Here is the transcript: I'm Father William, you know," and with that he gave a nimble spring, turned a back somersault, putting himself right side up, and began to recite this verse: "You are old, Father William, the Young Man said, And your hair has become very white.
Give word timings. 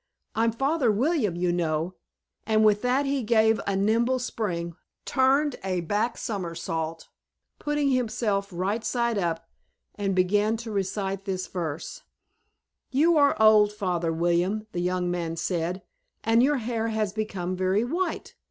I'm 0.33 0.51
Father 0.51 0.91
William, 0.91 1.35
you 1.35 1.51
know," 1.51 1.93
and 2.47 2.65
with 2.65 2.81
that 2.81 3.05
he 3.05 3.21
gave 3.21 3.61
a 3.67 3.75
nimble 3.75 4.17
spring, 4.17 4.75
turned 5.05 5.57
a 5.63 5.81
back 5.81 6.17
somersault, 6.17 7.07
putting 7.59 7.91
himself 7.91 8.51
right 8.51 8.83
side 8.83 9.19
up, 9.19 9.47
and 9.93 10.15
began 10.15 10.57
to 10.57 10.71
recite 10.71 11.25
this 11.25 11.45
verse: 11.45 12.01
"You 12.89 13.15
are 13.17 13.39
old, 13.39 13.71
Father 13.73 14.11
William, 14.11 14.65
the 14.71 14.81
Young 14.81 15.11
Man 15.11 15.35
said, 15.35 15.83
And 16.23 16.41
your 16.41 16.57
hair 16.57 16.87
has 16.87 17.13
become 17.13 17.55
very 17.55 17.83
white. 17.83 18.33